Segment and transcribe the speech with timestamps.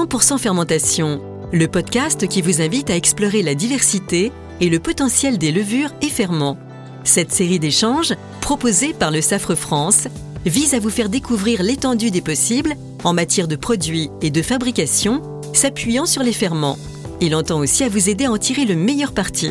[0.00, 1.20] 100% fermentation,
[1.52, 6.08] le podcast qui vous invite à explorer la diversité et le potentiel des levures et
[6.08, 6.56] ferments.
[7.04, 10.08] Cette série d'échanges, proposée par le Safre France,
[10.46, 15.20] vise à vous faire découvrir l'étendue des possibles en matière de produits et de fabrication,
[15.52, 16.78] s'appuyant sur les ferments.
[17.20, 19.50] Il entend aussi à vous aider à en tirer le meilleur parti.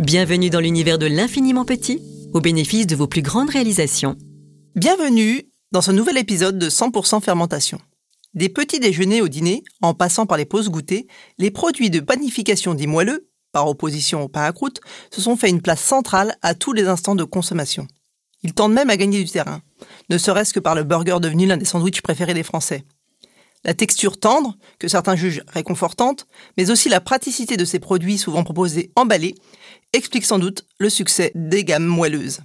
[0.00, 2.02] Bienvenue dans l'univers de l'infiniment petit,
[2.32, 4.16] au bénéfice de vos plus grandes réalisations.
[4.74, 7.78] Bienvenue dans ce nouvel épisode de 100% fermentation.
[8.34, 11.06] Des petits déjeuners au dîner, en passant par les pauses goûter,
[11.38, 14.80] les produits de panification dits moelleux, par opposition au pain à croûte,
[15.12, 17.86] se sont fait une place centrale à tous les instants de consommation.
[18.42, 19.62] Ils tendent même à gagner du terrain,
[20.10, 22.84] ne serait-ce que par le burger devenu l'un des sandwichs préférés des Français.
[23.64, 26.26] La texture tendre, que certains jugent réconfortante,
[26.58, 29.36] mais aussi la praticité de ces produits souvent proposés emballés,
[29.92, 32.40] explique sans doute le succès des gammes moelleuses.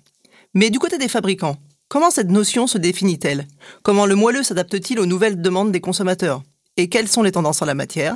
[0.54, 1.58] Mais du côté des fabricants,
[1.90, 3.48] Comment cette notion se définit-elle?
[3.82, 6.44] Comment le moelleux s'adapte-t-il aux nouvelles demandes des consommateurs?
[6.78, 8.16] Et quelles sont les tendances en la matière?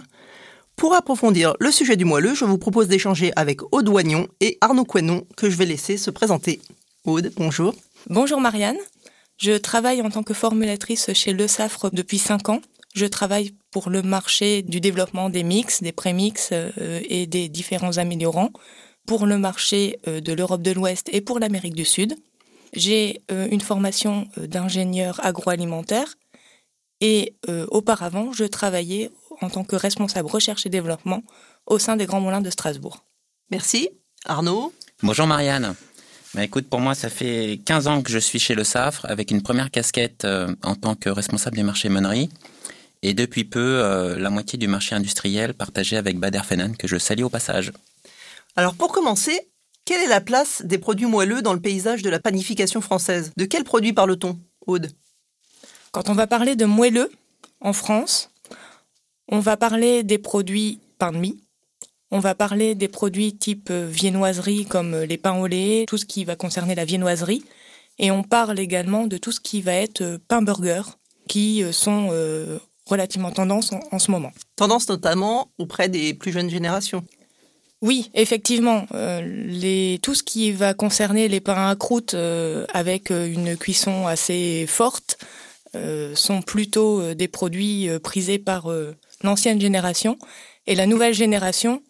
[0.75, 4.85] Pour approfondir le sujet du moelleux, je vous propose d'échanger avec Aude Oignon et Arnaud
[4.85, 6.61] Quenon, que je vais laisser se présenter.
[7.03, 7.73] Aude, bonjour.
[8.11, 8.77] Bonjour Marianne.
[9.37, 12.61] Je travaille en tant que formulatrice chez Le Safre depuis 5 ans.
[12.93, 16.69] Je travaille pour le marché du développement des mix, des prémix euh,
[17.09, 18.51] et des différents améliorants,
[19.07, 22.15] pour le marché euh, de l'Europe de l'Ouest et pour l'Amérique du Sud.
[22.73, 26.15] J'ai euh, une formation euh, d'ingénieur agroalimentaire
[27.01, 31.23] et euh, auparavant, je travaillais en tant que responsable recherche et développement
[31.67, 33.05] au sein des Grands Moulins de Strasbourg.
[33.51, 33.89] Merci.
[34.25, 34.73] Arnaud?
[35.03, 35.75] Bonjour Marianne.
[36.33, 39.29] Bah, écoute, pour moi, ça fait 15 ans que je suis chez Le Safre avec
[39.29, 40.25] une première casquette
[40.63, 42.29] en tant que responsable des marchés meuneries
[43.03, 47.23] et depuis peu la moitié du marché industriel partagé avec Bader Fenan que je salue
[47.23, 47.71] au passage.
[48.55, 49.47] Alors pour commencer,
[49.85, 53.31] quelle est la place des produits moelleux dans le paysage de la panification française?
[53.37, 54.91] De quels produits parle-t-on, Aude?
[55.91, 57.11] Quand on va parler de moelleux
[57.59, 58.31] en France,
[59.27, 61.39] on va parler des produits pain de mie,
[62.11, 65.97] on va parler des produits type euh, viennoiserie comme euh, les pains au lait, tout
[65.97, 67.43] ce qui va concerner la viennoiserie,
[67.97, 70.83] et on parle également de tout ce qui va être euh, pain burger,
[71.27, 72.09] qui sont
[72.85, 74.33] relativement tendance en, ce moment.
[74.57, 77.05] Tendance notamment auprès des plus jeunes générations.
[77.83, 78.87] Oui, effectivement.
[78.95, 84.07] Euh, tout ce qui va concerner les pains à croûte euh, avec euh, une cuisson
[84.07, 85.17] assez forte
[86.13, 88.69] sont plutôt des produits prisés par
[89.23, 90.19] l'ancienne génération.
[90.67, 91.81] Et la nouvelle génération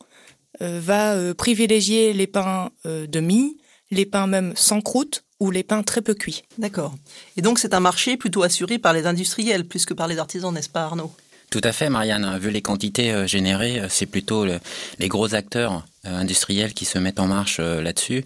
[0.61, 3.57] va privilégier les pains de mie,
[3.91, 6.43] les pains même sans croûte ou les pains très peu cuits.
[6.57, 6.95] D'accord.
[7.35, 10.53] Et donc c'est un marché plutôt assuré par les industriels plus que par les artisans,
[10.53, 11.11] n'est-ce pas Arnaud?
[11.53, 12.39] Tout à fait, Marianne.
[12.39, 16.97] Vu les quantités euh, générées, euh, c'est plutôt les gros acteurs euh, industriels qui se
[16.97, 18.25] mettent en marche là-dessus.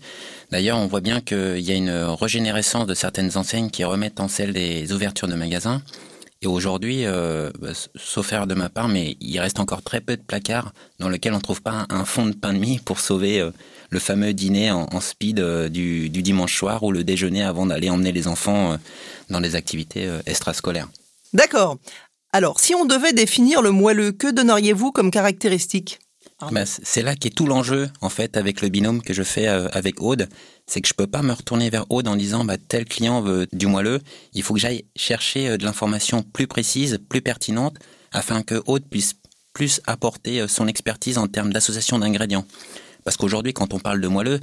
[0.49, 4.29] D'ailleurs, on voit bien qu'il y a une régénérescence de certaines enseignes qui remettent en
[4.29, 5.81] selle des ouvertures de magasins.
[6.41, 10.21] Et aujourd'hui, bah, sauf erreur de ma part, mais il reste encore très peu de
[10.21, 13.45] placards dans lesquels on ne trouve pas un, fond de pain de mie pour sauver
[13.89, 18.13] le fameux dîner en, speed du, du, dimanche soir ou le déjeuner avant d'aller emmener
[18.13, 18.77] les enfants
[19.29, 20.87] dans des activités extrascolaires.
[21.33, 21.77] D'accord.
[22.37, 25.97] Alors, si on devait définir le moelleux, que donneriez-vous comme caractéristique?
[26.51, 29.67] Bah, c'est là qu'est tout l'enjeu, en fait, avec le binôme que je fais euh,
[29.71, 30.29] avec Aude.
[30.67, 33.47] C'est que je peux pas me retourner vers Aude en disant, bah, tel client veut
[33.53, 34.01] du moelleux.
[34.33, 37.77] Il faut que j'aille chercher euh, de l'information plus précise, plus pertinente,
[38.11, 39.15] afin que Aude puisse
[39.53, 42.45] plus apporter euh, son expertise en termes d'association d'ingrédients.
[43.03, 44.39] Parce qu'aujourd'hui, quand on parle de moelleux,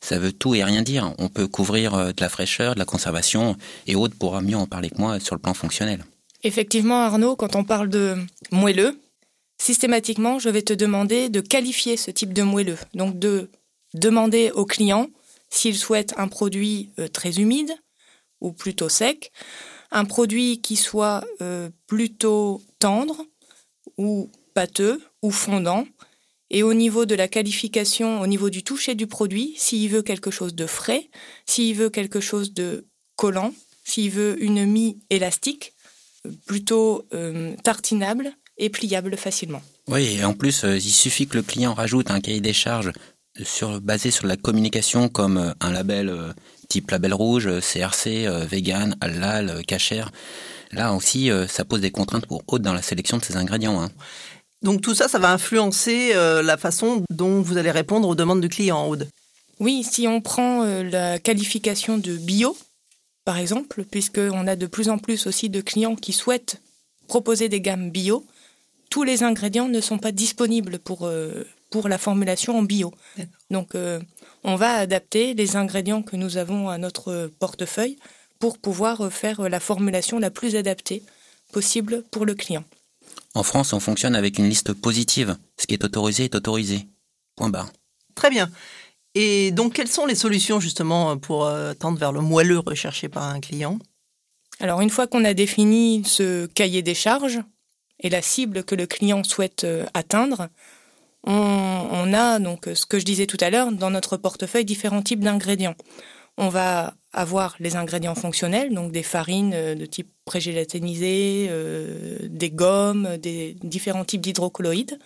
[0.00, 1.12] ça veut tout et rien dire.
[1.18, 3.56] On peut couvrir de la fraîcheur, de la conservation,
[3.88, 6.04] et Aude pourra mieux en parler que moi sur le plan fonctionnel.
[6.42, 8.16] Effectivement, Arnaud, quand on parle de
[8.50, 8.98] moelleux,
[9.58, 12.78] systématiquement, je vais te demander de qualifier ce type de moelleux.
[12.94, 13.50] Donc de
[13.94, 15.08] demander au client
[15.50, 17.72] s'il souhaite un produit euh, très humide
[18.40, 19.30] ou plutôt sec,
[19.92, 23.24] un produit qui soit euh, plutôt tendre
[23.98, 25.86] ou pâteux ou fondant,
[26.50, 30.30] et au niveau de la qualification, au niveau du toucher du produit, s'il veut quelque
[30.30, 31.08] chose de frais,
[31.46, 32.86] s'il veut quelque chose de
[33.16, 33.54] collant,
[33.84, 35.71] s'il veut une mie élastique,
[36.46, 39.62] plutôt euh, tartinable et pliable facilement.
[39.88, 42.92] Oui, et en plus, euh, il suffit que le client rajoute un cahier des charges
[43.42, 46.14] sur, basé sur la communication comme euh, un label
[46.68, 50.10] type label rouge, CRC, vegan, halal, cachère.
[50.70, 53.78] Là aussi, ça pose des contraintes pour Aude dans la sélection de ses ingrédients.
[53.82, 53.90] Hein.
[54.62, 58.48] Donc tout ça, ça va influencer la façon dont vous allez répondre aux demandes du
[58.48, 59.06] client, Aude?
[59.60, 62.56] Oui, si on prend la qualification de bio,
[63.24, 66.60] par exemple, puisqu'on a de plus en plus aussi de clients qui souhaitent
[67.06, 68.26] proposer des gammes bio,
[68.90, 72.92] tous les ingrédients ne sont pas disponibles pour, euh, pour la formulation en bio.
[73.50, 74.00] Donc, euh,
[74.44, 77.98] on va adapter les ingrédients que nous avons à notre portefeuille
[78.38, 81.02] pour pouvoir faire la formulation la plus adaptée
[81.52, 82.64] possible pour le client.
[83.34, 85.36] En France, on fonctionne avec une liste positive.
[85.58, 86.86] Ce qui est autorisé est autorisé.
[87.36, 87.70] Point barre.
[88.14, 88.50] Très bien.
[89.14, 93.24] Et donc, quelles sont les solutions justement pour euh, tendre vers le moelleux recherché par
[93.24, 93.78] un client?
[94.60, 97.40] Alors, une fois qu'on a défini ce cahier des charges
[98.00, 100.48] et la cible que le client souhaite euh, atteindre,
[101.24, 105.20] on, a donc ce que je disais tout à l'heure dans notre portefeuille différents types
[105.20, 105.76] d'ingrédients.
[106.36, 111.50] On va avoir les ingrédients fonctionnels, donc des farines euh, de type prégélatinisé,
[112.22, 114.98] des gommes, des différents types d'hydrocolloïdes.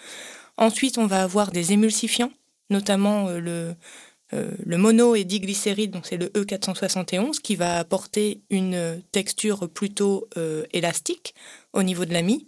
[0.56, 2.30] Ensuite, on va avoir des émulsifiants
[2.70, 3.74] notamment euh, le,
[4.32, 10.28] euh, le mono et diglycéride, donc c'est le E471, qui va apporter une texture plutôt
[10.36, 11.34] euh, élastique
[11.72, 12.46] au niveau de la mie.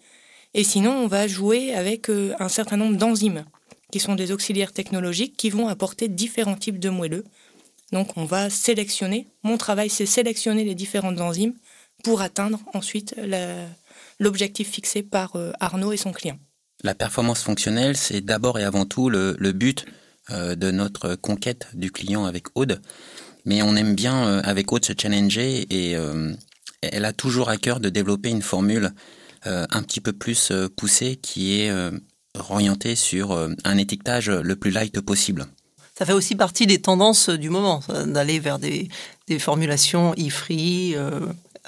[0.54, 3.44] Et sinon, on va jouer avec un certain nombre d'enzymes,
[3.92, 7.24] qui sont des auxiliaires technologiques qui vont apporter différents types de moelleux.
[7.92, 11.54] Donc on va sélectionner, mon travail c'est sélectionner les différentes enzymes
[12.02, 13.14] pour atteindre ensuite
[14.18, 16.38] l'objectif fixé par Arnaud et son client.
[16.84, 19.90] La performance fonctionnelle, c'est d'abord et avant tout le, le but euh,
[20.30, 22.80] de notre conquête du client avec Aude.
[23.44, 26.34] Mais on aime bien euh, avec Aude se challenger et euh,
[26.82, 28.92] elle a toujours à cœur de développer une formule
[29.44, 31.72] un petit peu plus poussée qui est
[32.34, 33.32] orientée sur
[33.64, 35.46] un étiquetage le plus light possible.
[35.96, 38.90] Ça fait aussi partie des tendances du moment, d'aller vers des,
[39.38, 40.96] formulations e-free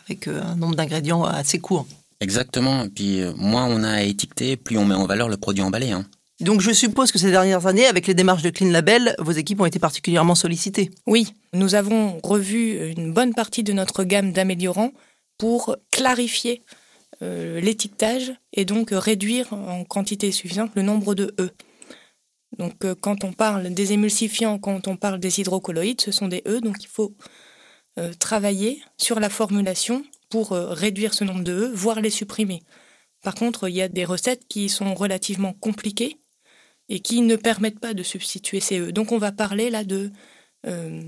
[0.05, 1.87] avec un nombre d'ingrédients assez court.
[2.21, 2.85] Exactement.
[2.85, 5.93] Et puis moins on a à étiqueter, plus on met en valeur le produit emballé.
[5.93, 6.05] Hein.
[6.41, 9.61] Donc je suppose que ces dernières années, avec les démarches de Clean Label, vos équipes
[9.61, 10.91] ont été particulièrement sollicitées.
[11.07, 14.93] Oui, nous avons revu une bonne partie de notre gamme d'améliorants
[15.37, 16.63] pour clarifier
[17.23, 21.51] euh, l'étiquetage et donc réduire en quantité suffisante le nombre de E.
[22.57, 26.43] Donc euh, quand on parle des émulsifiants, quand on parle des hydrocolloïdes, ce sont des
[26.47, 27.15] E, donc il faut
[27.99, 32.63] euh, travailler sur la formulation pour réduire ce nombre de E, voire les supprimer.
[33.23, 36.20] Par contre, il y a des recettes qui sont relativement compliquées
[36.91, 38.93] et qui ne permettent pas de substituer ces E.
[38.93, 40.11] Donc on va parler là de,
[40.67, 41.03] euh,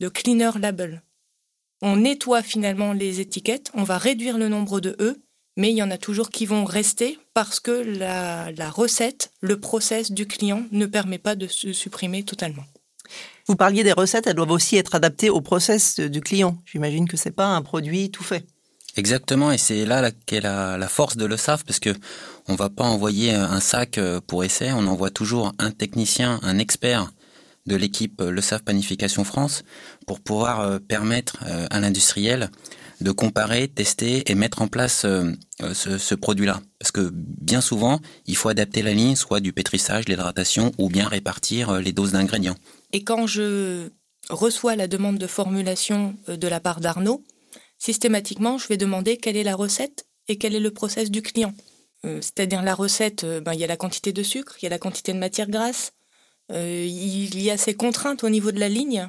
[0.00, 1.02] de cleaner label.
[1.82, 5.20] On nettoie finalement les étiquettes, on va réduire le nombre de E,
[5.56, 9.60] mais il y en a toujours qui vont rester parce que la, la recette, le
[9.60, 12.64] process du client ne permet pas de se supprimer totalement.
[13.48, 16.56] Vous parliez des recettes, elles doivent aussi être adaptées au process du client.
[16.64, 18.46] J'imagine que c'est pas un produit tout fait.
[18.96, 21.90] Exactement, et c'est là qu'est la, force de le SAF, parce que
[22.48, 26.58] on va pas envoyer un sac euh, pour essai, on envoie toujours un technicien, un
[26.58, 27.10] expert
[27.66, 29.62] de l'équipe euh, Le SAF Panification France
[30.06, 31.38] pour pouvoir euh, permettre
[31.70, 32.50] à l'industriel
[33.00, 36.60] de comparer, tester et mettre en place ce, ce produit-là.
[36.78, 41.08] Parce que bien souvent, il faut adapter la ligne, soit du pétrissage, l'hydratation, ou bien
[41.08, 42.54] répartir les doses d'ingrédients.
[42.92, 43.88] Et quand je
[44.30, 47.24] reçois la demande de formulation de la part d'Arnaud,
[47.82, 51.52] systématiquement, je vais demander quelle est la recette et quel est le process du client.
[52.06, 54.66] Euh, c'est-à-dire la recette, euh, ben, il y a la quantité de sucre, il y
[54.66, 55.92] a la quantité de matière grasse,
[56.52, 59.08] euh, il y a ces contraintes au niveau de la ligne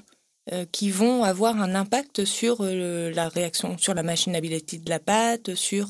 [0.73, 5.87] qui vont avoir un impact sur la réaction, sur la machinabilité de la pâte, sur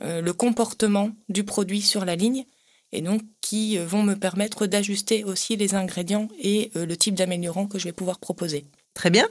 [0.00, 2.46] le comportement du produit sur la ligne,
[2.92, 7.78] et donc qui vont me permettre d'ajuster aussi les ingrédients et le type d'améliorant que
[7.78, 8.64] je vais pouvoir proposer.
[8.94, 9.28] Très bien.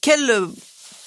[0.00, 0.48] quel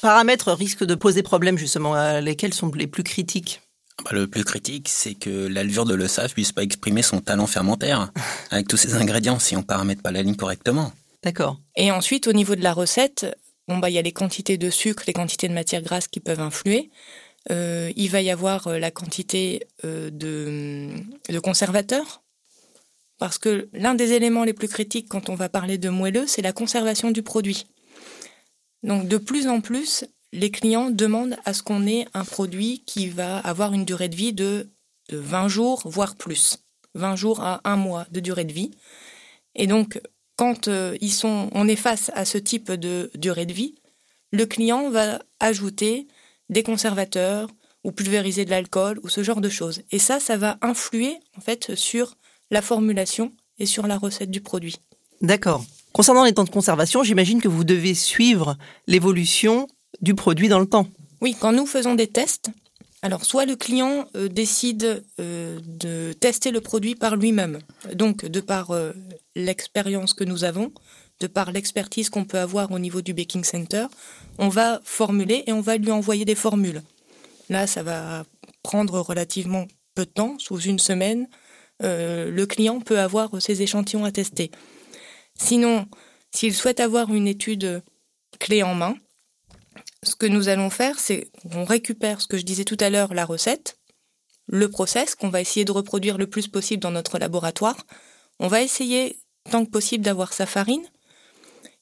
[0.07, 3.59] paramètres risquent de poser problème justement euh, Lesquels sont les plus critiques?
[4.05, 7.45] Bah, le plus critique, c'est que la levure de l'ESAF puisse pas exprimer son talent
[7.45, 8.13] fermentaire
[8.51, 10.93] avec tous ces ingrédients si on paramètre pas la ligne correctement.
[11.23, 11.59] D'accord.
[11.75, 13.25] Et ensuite, au niveau de la recette,
[13.67, 16.21] bon bah il y a les quantités de sucre, les quantités de matière grasse qui
[16.21, 16.89] peuvent influer.
[17.51, 20.89] Euh, il va y avoir euh, la quantité de,
[21.27, 22.21] de conservateurs,
[23.19, 26.41] parce que l'un des éléments les plus critiques quand on va parler de moelleux, c'est
[26.41, 27.65] la conservation du produit.
[28.83, 33.07] Donc de plus en plus, les clients demandent à ce qu'on ait un produit qui
[33.07, 34.69] va avoir une durée de vie de,
[35.09, 36.57] 20 jours, voire plus.
[36.95, 38.71] 20 jours à un mois de durée de vie.
[39.55, 40.01] Et donc,
[40.35, 43.75] quand euh, on est face à ce type de durée de vie,
[44.31, 46.07] le client va ajouter
[46.49, 47.49] des conservateurs
[47.83, 49.81] ou pulvériser de l'alcool ou ce genre de choses.
[49.91, 52.17] Et ça, ça va influer en fait sur
[52.51, 54.77] la formulation et sur la recette du produit.
[55.21, 55.63] D'accord.
[55.97, 59.67] Concernant les temps de conservation, j'imagine que vous devez suivre l'évolution
[59.99, 60.85] du produit dans le temps.
[61.21, 62.51] Oui, quand nous faisons des tests,
[63.01, 67.57] alors soit le client euh, décide euh, de tester le produit par lui-même,
[67.95, 68.91] donc de par euh,
[69.35, 70.71] l'expérience que nous avons,
[71.19, 73.87] de par l'expertise qu'on peut avoir au niveau du baking center,
[74.37, 76.83] on va formuler et on va lui envoyer des formules.
[77.49, 78.23] Là, ça va
[78.61, 81.27] prendre relativement peu de temps, sous une semaine,
[81.79, 84.51] le client peut avoir ses échantillons à tester.
[85.37, 85.87] Sinon,
[86.31, 87.83] s'il souhaite avoir une étude
[88.39, 88.95] clé en main,
[90.03, 93.13] ce que nous allons faire, c'est qu'on récupère ce que je disais tout à l'heure,
[93.13, 93.77] la recette,
[94.47, 97.77] le process qu'on va essayer de reproduire le plus possible dans notre laboratoire.
[98.39, 100.85] On va essayer tant que possible d'avoir sa farine.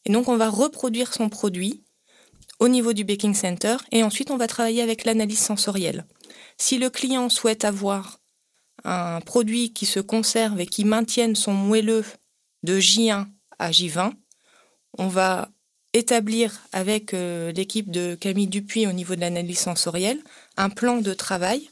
[0.06, 1.84] Et donc on va reproduire son produit
[2.60, 6.06] au niveau du baking center et ensuite on va travailler avec l'analyse sensorielle.
[6.58, 8.20] Si le client souhaite avoir
[8.84, 12.06] un produit qui se conserve et qui maintienne son moelleux
[12.64, 13.28] de J1
[13.60, 14.14] à J20,
[14.98, 15.50] on va
[15.96, 20.20] établir avec euh, l'équipe de Camille Dupuis au niveau de l'analyse sensorielle
[20.58, 21.70] un plan de travail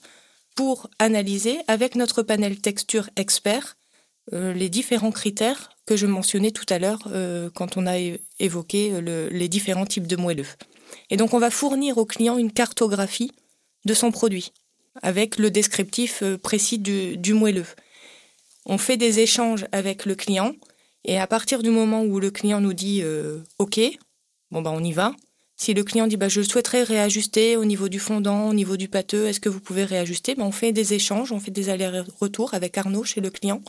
[0.56, 3.76] pour analyser avec notre panel texture expert
[4.32, 7.96] euh, les différents critères que je mentionnais tout à l'heure euh, quand on a
[8.40, 10.48] évoqué les différents types de moelleux.
[11.10, 13.32] Et donc on va fournir au client une cartographie
[13.84, 14.54] de son produit
[15.02, 17.66] avec le descriptif précis du, du moelleux.
[18.66, 20.54] On fait des échanges avec le client
[21.06, 23.04] et à partir du moment où le client nous dit
[23.60, 23.80] OK,
[24.52, 25.14] bon bah on y va.
[25.56, 28.88] Si le client dit bah je souhaiterais réajuster au niveau du fondant, au niveau du
[28.88, 30.36] pâteux, est-ce que vous pouvez réajuster?
[30.36, 33.62] Bah, On fait des échanges, on fait des allers-retours avec Arnaud chez le client.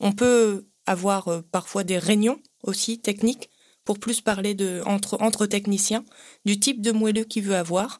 [0.00, 3.50] On peut avoir euh, parfois des réunions aussi techniques
[3.84, 6.04] pour plus parler entre, techniciens
[6.44, 7.98] du type de moelleux qu'il veut avoir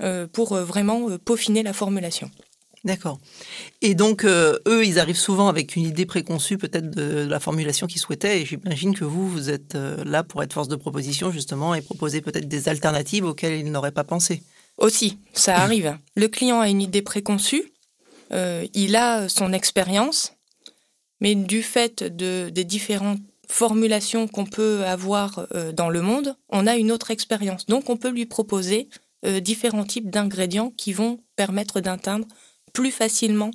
[0.00, 2.30] euh, pour euh, vraiment peaufiner la formulation.
[2.84, 3.20] D'accord.
[3.80, 7.86] Et donc, euh, eux, ils arrivent souvent avec une idée préconçue peut-être de, la formulation
[7.86, 8.42] qu'ils souhaitaient.
[8.42, 11.82] Et j'imagine que vous, vous êtes euh, là pour être force de proposition, justement, et
[11.82, 14.42] proposer peut-être des alternatives auxquelles ils n'auraient pas pensé.
[14.78, 15.96] Aussi, ça arrive.
[16.16, 17.72] Le client a une idée préconçue,
[18.32, 20.32] euh, il a son expérience,
[21.20, 26.76] mais du fait de, des différentes formulations qu'on peut avoir dans le monde, on a
[26.76, 27.66] une autre expérience.
[27.66, 28.88] Donc, on peut lui proposer
[29.42, 32.26] différents types d'ingrédients qui vont permettre d'atteindre
[32.72, 33.50] plus facilement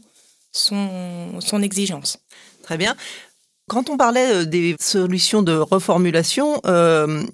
[0.51, 2.17] son, son exigence.
[2.63, 2.95] Très bien.
[3.67, 7.25] Quand on parlait euh, des solutions de reformulation, euh,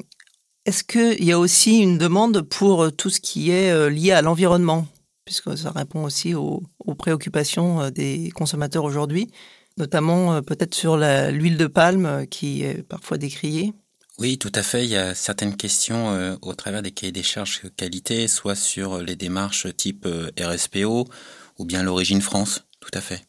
[0.66, 4.22] est-ce qu'il y a aussi une demande pour tout ce qui est euh, lié à
[4.22, 4.88] l'environnement?
[5.26, 6.64] Puisque ça répond aussi aux,
[6.98, 9.32] préoccupations des consommateurs aujourd'hui,
[9.78, 13.74] notamment peut-être sur l'huile de palme qui est parfois décriée.
[14.20, 14.84] Oui, tout à fait.
[14.84, 19.16] Il y a certaines questions au travers des cahiers des charges qualité, soit sur les
[19.16, 20.06] démarches type
[20.38, 21.08] RSPO
[21.58, 23.26] ou bien l'origine France, tout à fait.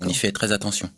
[0.00, 0.90] On y fait très attention.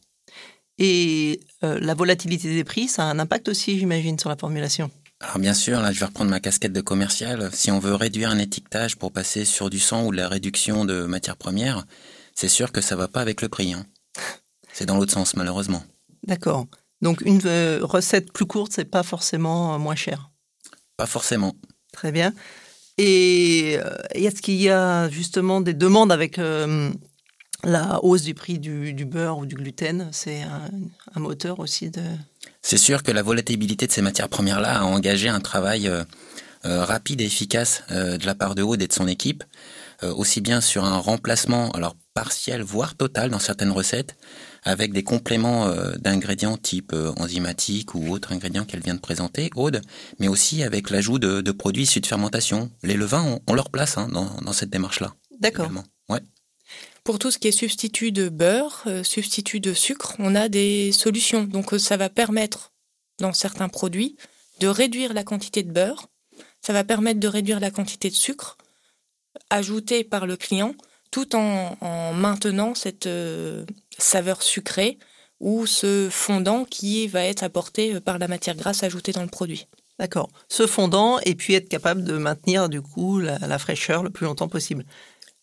[0.78, 4.90] Et euh, la volatilité des prix, ça a un impact aussi, j'imagine, sur la formulation?
[5.20, 7.50] Alors bien sûr, là je vais reprendre ma casquette de commercial.
[7.54, 10.84] Si on veut réduire un étiquetage pour passer sur du sang ou de la réduction
[10.84, 11.86] de matières premières,
[12.34, 13.72] c'est sûr que ça va pas avec le prix.
[13.72, 13.86] Hein.
[14.74, 15.82] C'est dans l'autre sens malheureusement.
[16.24, 16.66] D'accord.
[17.00, 20.30] Donc une euh, recette plus courte, c'est pas forcément euh, moins cher?
[20.98, 21.56] Pas forcément.
[21.92, 22.34] Très bien.
[22.98, 26.90] Et euh, est-ce qu'il y a justement des demandes avec euh,
[27.62, 30.08] la hausse du prix du, beurre ou du gluten?
[30.12, 32.02] C'est un, moteur aussi de...
[32.62, 36.04] C'est sûr que la volatilité de ces matières premières-là a engagé un travail euh,
[36.64, 39.44] rapide et efficace de la part de Aude et de son équipe,
[40.02, 44.16] aussi bien sur un remplacement, alors partiel, voire total dans certaines recettes,
[44.62, 49.50] avec des compléments euh, d'ingrédients type euh, enzymatiques ou autres ingrédients qu'elle vient de présenter,
[49.54, 49.82] Aude,
[50.18, 52.70] mais aussi avec l'ajout de, produits issus de fermentation.
[52.82, 55.14] Les levains ont, leur place hein, dans, cette démarche-là.
[55.40, 55.70] D'accord.
[56.08, 56.20] Ouais.
[57.04, 60.92] Pour tout ce qui est substitut de beurre, euh, substitut de sucre, on a des
[60.92, 61.44] solutions.
[61.44, 62.72] Donc ça va permettre,
[63.20, 64.16] dans certains produits,
[64.60, 66.08] de réduire la quantité de beurre.
[66.62, 68.56] Ça va permettre de réduire la quantité de sucre
[69.50, 70.74] ajouté par le client
[71.10, 73.64] tout en, maintenant cette euh,
[73.98, 74.98] saveur sucrée
[75.40, 79.28] ou ce fondant qui va être apporté euh, par la matière grasse ajoutée dans le
[79.28, 79.66] produit.
[79.98, 80.28] D'accord.
[80.48, 84.48] Ce fondant et puis être capable de maintenir du coup la, fraîcheur le plus longtemps
[84.48, 84.84] possible.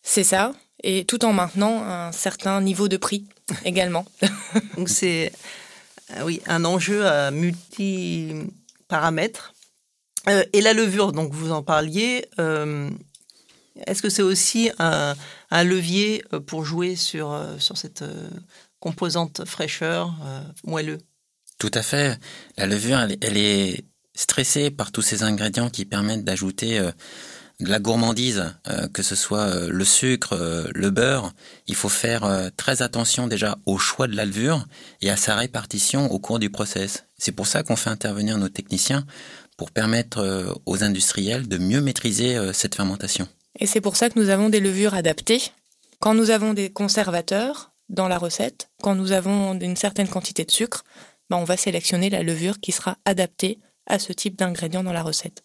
[0.03, 0.53] C'est ça,
[0.83, 3.25] et tout en maintenant un certain niveau de prix
[3.65, 4.05] également.
[4.77, 5.31] Donc c'est
[6.17, 8.31] euh, oui un enjeu à multi
[8.87, 9.53] paramètres.
[10.27, 12.25] et la levure, donc vous en parliez.
[13.87, 15.15] Est-ce que c'est aussi un,
[15.63, 18.27] levier euh, pour jouer sur, euh, sur cette euh,
[18.79, 20.15] composante fraîcheur,
[20.65, 20.97] moelleux
[21.59, 22.19] Tout à fait.
[22.57, 26.79] La levure, elle, est stressée par tous ces ingrédients qui permettent d'ajouter
[27.61, 28.43] de la gourmandise,
[28.93, 30.35] que ce soit le sucre,
[30.75, 31.31] le beurre.
[31.67, 34.67] Il faut faire très attention déjà au choix de la levure
[34.99, 37.05] et à sa répartition au cours du process.
[37.17, 39.05] C'est pour ça qu'on fait intervenir nos techniciens
[39.55, 43.29] pour permettre aux industriels de mieux maîtriser cette fermentation.
[43.59, 45.41] Et c'est pour ça que nous avons des levures adaptées.
[45.99, 50.51] Quand nous avons des conservateurs dans la recette, quand nous avons une certaine quantité de
[50.51, 50.83] sucre,
[51.29, 55.03] ben on va sélectionner la levure qui sera adaptée à ce type d'ingrédient dans la
[55.03, 55.43] recette.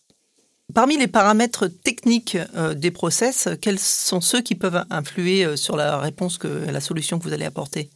[0.75, 5.77] Parmi les paramètres techniques euh, des process, quels sont ceux qui peuvent influer euh, sur
[5.77, 7.89] la réponse que la solution que vous allez apporter?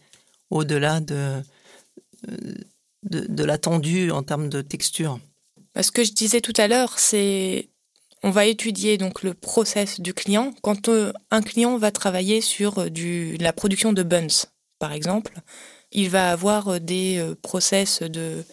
[0.51, 1.43] Au-delà de,
[2.31, 2.55] euh,
[3.03, 5.19] de, de l'attendu en termes de texture
[5.81, 7.69] Ce que je disais tout à l'heure, c'est
[8.23, 10.53] on va étudier donc le process du client.
[10.63, 14.47] Quand euh, un client va travailler sur euh, la production de buns,
[14.79, 15.35] par exemple,
[15.91, 18.45] il va avoir euh, des process de,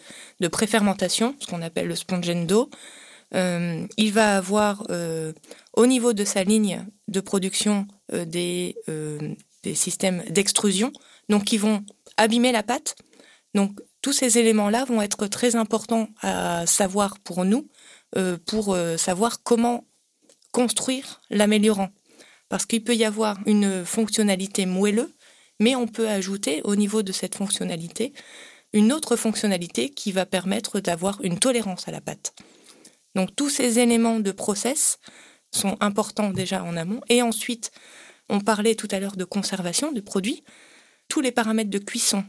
[0.48, 2.70] préfermentation, ce qu'on appelle le spongendo.
[3.32, 4.84] Il va avoir
[5.74, 8.74] au niveau de sa ligne de production des,
[9.74, 10.92] systèmes d'extrusion,
[11.28, 11.84] donc qui vont
[12.16, 12.96] abîmer la pâte.
[13.54, 17.68] Donc tous ces éléments-là vont être très importants à savoir pour nous
[18.46, 19.86] pour euh, savoir comment
[20.52, 21.90] construire l'améliorant.
[22.48, 25.14] Parce qu'il peut y avoir une fonctionnalité moelleuse,
[25.60, 28.12] mais on peut ajouter au niveau de cette fonctionnalité
[28.72, 32.34] une autre fonctionnalité qui va permettre d'avoir une tolérance à la pâte.
[33.14, 34.98] Donc tous ces éléments de process
[35.52, 37.00] sont importants déjà en amont.
[37.08, 37.72] Et ensuite,
[38.28, 40.44] on parlait tout à l'heure de conservation du produit.
[41.08, 42.24] Tous les paramètres de cuisson,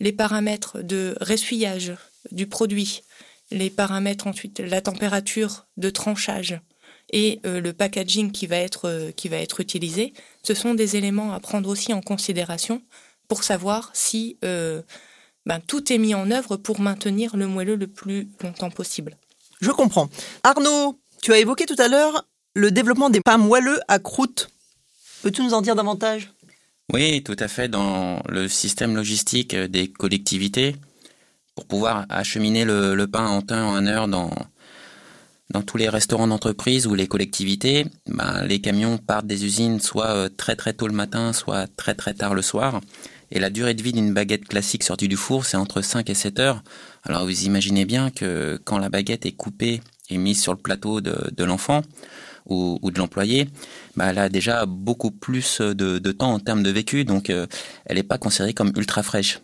[0.00, 1.94] les paramètres de ressuyage
[2.32, 3.02] du produit,
[3.50, 6.60] les paramètres ensuite, la température de tranchage
[7.12, 10.12] et euh, le packaging qui va, être, euh, qui va être utilisé,
[10.42, 12.82] ce sont des éléments à prendre aussi en considération
[13.28, 14.82] pour savoir si euh,
[15.44, 19.16] ben, tout est mis en œuvre pour maintenir le moelleux le plus longtemps possible.
[19.60, 20.08] Je comprends.
[20.42, 24.50] Arnaud, tu as évoqué tout à l'heure le développement des pains moelleux à croûte.
[25.22, 26.32] Peux-tu nous en dire davantage?
[26.92, 27.68] Oui, tout à fait.
[27.68, 30.76] Dans le système logistique des collectivités,
[31.56, 34.30] pour pouvoir acheminer le, pain en temps en heure dans,
[35.50, 40.10] dans tous les restaurants d'entreprise ou les collectivités, ben, les camions partent des usines soit
[40.10, 42.80] euh, très très tôt le matin, soit très très tard le soir.
[43.32, 46.14] Et la durée de vie d'une baguette classique sortie du four, c'est entre 5 et
[46.14, 46.62] 7 heures.
[47.04, 51.00] Alors vous imaginez bien que quand la baguette est coupée et mise sur le plateau
[51.00, 51.82] de, de l'enfant
[52.44, 53.48] ou, ou, de l'employé,
[53.96, 57.46] ben, elle a déjà beaucoup plus de, de, temps en termes de vécu, donc euh,
[57.86, 59.40] elle n'est pas considérée comme ultra fraîche.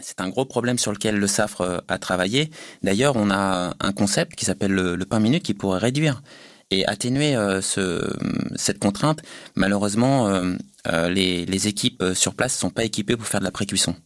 [0.00, 2.50] C'est un gros problème sur lequel le SAFRE euh, a travaillé.
[2.82, 6.22] D'ailleurs, on a un concept qui s'appelle le, pain minute qui pourrait réduire
[6.70, 8.08] et atténuer euh, ce,
[8.54, 9.22] cette contrainte.
[9.56, 13.96] Malheureusement, euh, les, équipes sur place ne sont pas équipées pour faire de la pré-cuisson.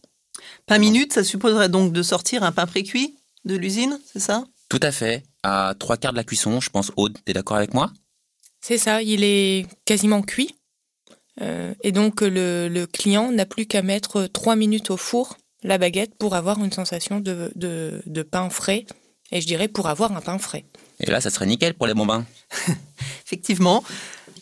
[0.65, 4.45] Pain minute, ça supposerait donc de sortir un pain pré-cuit de l'usine, c'est ça?
[4.69, 5.23] Tout à fait.
[5.43, 6.91] À trois quarts de la cuisson, je pense.
[6.95, 7.91] Aude, tu es d'accord avec moi?
[8.61, 10.55] C'est ça, il est quasiment cuit.
[11.39, 16.15] et donc le, le client n'a plus qu'à mettre trois minutes au four la baguette
[16.15, 18.85] pour avoir une sensation de, de, pain frais.
[19.31, 20.65] Et je dirais pour avoir un pain frais.
[20.99, 22.25] Et là, ça serait nickel pour les bonbons.
[23.25, 23.83] Effectivement.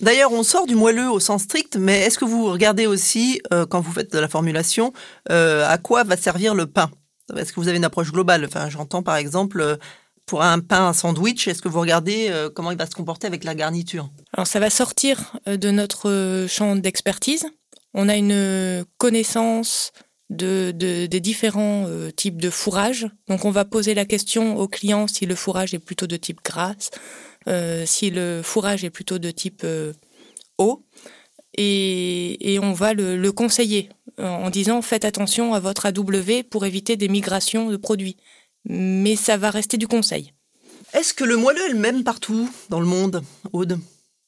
[0.02, 3.66] D'ailleurs, on sort du moelleux au sens strict, mais est-ce que vous regardez aussi, euh,
[3.66, 4.94] quand vous faites de la formulation,
[5.30, 6.90] euh, à quoi va servir le pain?
[7.38, 8.44] Est-ce que vous avez une approche globale?
[8.46, 9.78] Enfin, j'entends par exemple euh,
[10.26, 13.44] pour un pain à sandwich, est-ce que vous regardez comment il va se comporter avec
[13.44, 14.10] la garniture?
[14.34, 17.46] Alors, ça va sortir de notre champ d'expertise.
[17.94, 19.92] On a une connaissance
[20.32, 23.08] de, des différents euh, types de fourrage.
[23.28, 26.39] Donc on va poser la question au client si le fourrage est plutôt de type
[26.44, 26.89] grasse,
[27.48, 29.94] euh, si le fourrage est plutôt de type euh,
[30.58, 30.86] eau,
[31.58, 37.10] et, on va le, conseiller en disant faites attention à votre AW pour éviter des
[37.10, 38.15] migrations de produits.
[38.63, 40.34] Mais ça va rester du conseil.
[40.94, 43.80] Est-ce que le moelleux est le même partout dans le monde, Aude?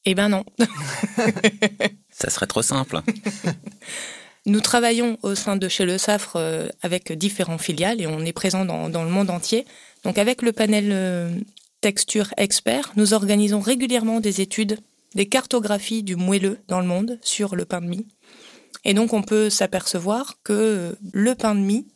[0.04, 0.44] Eh ben non.
[2.10, 3.00] ça serait trop simple.
[4.46, 8.32] Nous travaillons au sein de chez Le Safre euh, avec différents filiales et on est
[8.32, 9.64] présent dans, le monde entier.
[10.04, 11.30] Donc avec le panel euh,
[11.80, 14.78] Texture Expert, nous organisons régulièrement des études,
[15.14, 18.06] des cartographies du moelleux dans le monde sur le pain de mie.
[18.84, 21.86] Et donc on peut s'apercevoir que le pain de mie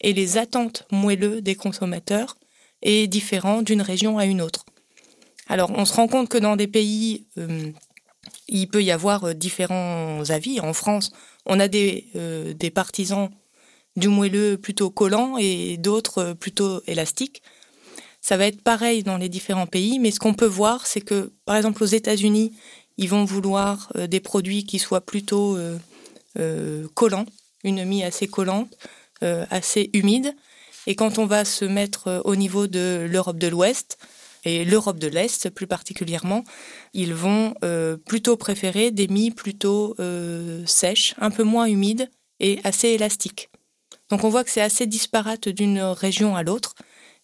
[0.00, 2.38] et les attentes moelleux des consommateurs
[2.80, 4.64] est différent d'une région à une autre.
[5.48, 7.70] Alors on se rend compte que dans des pays, euh,
[8.48, 10.60] il peut y avoir différents avis.
[10.60, 11.12] En France,
[11.46, 13.30] on a des, euh, partisans
[13.96, 17.42] du moelleux plutôt collant et d'autres euh, plutôt élastiques.
[18.20, 21.32] Ça va être pareil dans les différents pays, mais ce qu'on peut voir, c'est que,
[21.44, 22.52] par exemple, aux États-Unis,
[22.96, 25.58] ils vont vouloir euh, des produits qui soient plutôt
[26.94, 27.26] collants,
[27.62, 28.76] une mie assez collante,
[29.20, 30.34] assez humide.
[30.88, 33.98] Et quand on va se mettre au niveau de l'Europe de l'Ouest,
[34.44, 36.44] et l'Europe de l'Est plus particulièrement,
[36.92, 42.60] ils vont euh, plutôt préférer des mie plutôt euh, sèches, un peu moins humides et
[42.64, 43.48] assez élastiques.
[44.10, 46.74] Donc on voit que c'est assez disparate d'une région à l'autre,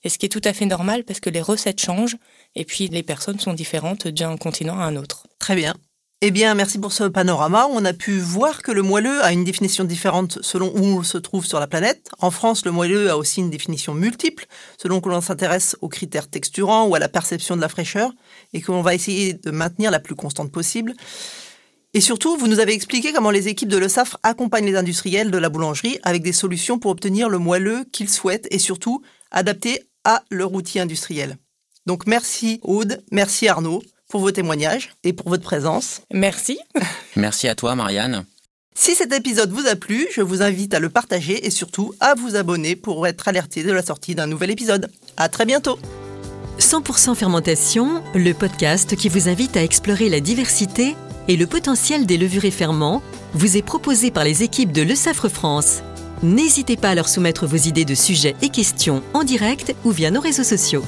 [0.02, 2.16] et ce qui est tout à fait normal parce que les recettes changent
[2.54, 5.26] et puis les personnes sont différentes d'un continent à un autre.
[5.38, 5.74] Très bien.
[6.22, 7.66] Eh bien, merci pour ce panorama.
[7.70, 11.16] On a pu voir que le moelleux a une définition différente selon où on se
[11.16, 12.10] trouve sur la planète.
[12.18, 14.44] En France, le moelleux a aussi une définition multiple,
[14.76, 18.12] selon que l'on s'intéresse aux critères texturants ou à la perception de la fraîcheur,
[18.52, 20.92] et que l'on va essayer de maintenir la plus constante possible.
[21.94, 25.30] Et surtout, vous nous avez expliqué comment les équipes de Le Safre accompagnent les industriels
[25.30, 29.84] de la boulangerie avec des solutions pour obtenir le moelleux qu'ils souhaitent et surtout adapté
[30.04, 31.38] à leur outil industriel.
[31.86, 36.02] Donc merci Aude, merci Arnaud pour vos témoignages et pour votre présence.
[36.12, 36.58] Merci.
[37.16, 38.24] Merci à toi, Marianne.
[38.74, 42.14] Si cet épisode vous a plu, je vous invite à le partager et surtout à
[42.14, 44.90] vous abonner pour être alerté de la sortie d'un nouvel épisode.
[45.16, 45.78] À très bientôt.
[46.58, 50.94] 100% fermentation, le podcast qui vous invite à explorer la diversité
[51.28, 53.02] et le potentiel des levures et ferments,
[53.34, 55.82] vous est proposé par les équipes de Le Safre France.
[56.22, 60.10] N'hésitez pas à leur soumettre vos idées de sujets et questions en direct ou via
[60.10, 60.84] nos réseaux sociaux.